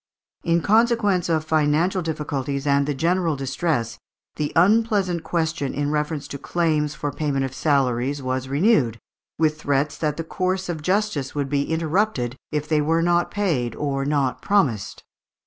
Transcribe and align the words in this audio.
In 0.43 0.61
consequence 0.63 1.29
of 1.29 1.45
financial 1.45 2.01
difficulties 2.01 2.65
and 2.65 2.87
the 2.87 2.95
general 2.95 3.35
distress, 3.35 3.99
the 4.35 4.51
unpleasant 4.55 5.23
question 5.23 5.75
in 5.75 5.91
reference 5.91 6.27
to 6.29 6.39
claims 6.39 6.95
for 6.95 7.11
payment 7.11 7.45
of 7.45 7.53
salaries 7.53 8.19
was 8.19 8.47
renewed, 8.49 8.97
with 9.37 9.61
threats 9.61 9.99
that 9.99 10.17
the 10.17 10.23
course 10.23 10.69
of 10.69 10.81
justice 10.81 11.35
would 11.35 11.49
be 11.49 11.69
interrupted 11.71 12.35
if 12.51 12.67
they 12.67 12.81
were 12.81 13.03
not 13.03 13.29
paid 13.29 13.75
or 13.75 14.03
not 14.03 14.41
promised. 14.41 15.03